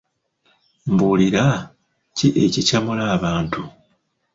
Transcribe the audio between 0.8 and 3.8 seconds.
Mbuulira, ki ekikyamula abantu?